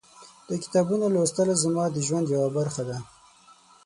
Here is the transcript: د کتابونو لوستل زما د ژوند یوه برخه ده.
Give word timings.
د 0.49 0.51
کتابونو 0.63 1.05
لوستل 1.13 1.49
زما 1.63 1.85
د 1.91 1.97
ژوند 2.07 2.25
یوه 2.35 2.49
برخه 2.57 2.83
ده. 2.89 2.97